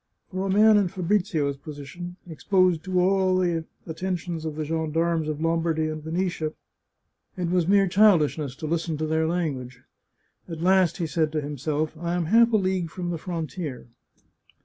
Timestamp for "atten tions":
3.85-4.45